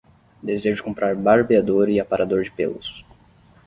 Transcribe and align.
Desejo 0.41 0.83
comprar 0.83 1.15
barbeador 1.15 1.87
e 1.87 1.99
aparador 1.99 2.41
de 2.43 2.49
pelos 2.49 3.05